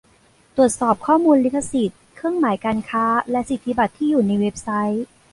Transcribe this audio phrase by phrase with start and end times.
[0.55, 5.05] ตรวจสอบข้อมูลลิขสิทธิ์เครื่องหมายการค้าและสิทธิบัตรที่อยู่ในเว็บไซต์